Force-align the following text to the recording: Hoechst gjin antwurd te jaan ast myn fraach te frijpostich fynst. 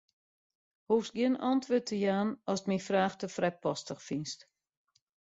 Hoechst 0.91 1.13
gjin 1.17 1.35
antwurd 1.49 1.85
te 1.89 1.97
jaan 2.05 2.29
ast 2.53 2.67
myn 2.69 2.85
fraach 2.87 3.15
te 3.17 3.27
frijpostich 3.35 4.01
fynst. 4.07 4.39